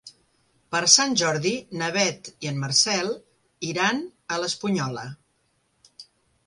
Per 0.75 0.79
Sant 0.93 1.11
Jordi 1.21 1.51
na 1.81 1.89
Beth 1.97 2.31
i 2.47 2.51
en 2.53 2.57
Marcel 2.65 3.13
iran 3.75 4.03
a 4.37 4.43
l'Espunyola. 4.45 5.07